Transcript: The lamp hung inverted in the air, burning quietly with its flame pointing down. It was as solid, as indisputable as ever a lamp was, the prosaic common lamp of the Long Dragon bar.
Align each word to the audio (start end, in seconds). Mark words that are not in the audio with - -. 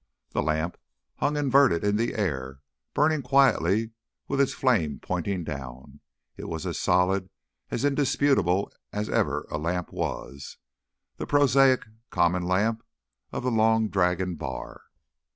The 0.31 0.41
lamp 0.41 0.79
hung 1.17 1.37
inverted 1.37 1.83
in 1.83 1.95
the 1.95 2.15
air, 2.15 2.61
burning 2.95 3.21
quietly 3.21 3.91
with 4.27 4.41
its 4.41 4.51
flame 4.51 4.97
pointing 4.99 5.43
down. 5.43 5.99
It 6.35 6.45
was 6.49 6.65
as 6.65 6.79
solid, 6.79 7.29
as 7.69 7.85
indisputable 7.85 8.71
as 8.91 9.09
ever 9.11 9.45
a 9.51 9.59
lamp 9.59 9.93
was, 9.93 10.57
the 11.17 11.27
prosaic 11.27 11.85
common 12.09 12.41
lamp 12.41 12.83
of 13.31 13.43
the 13.43 13.51
Long 13.51 13.89
Dragon 13.89 14.33
bar. 14.33 14.81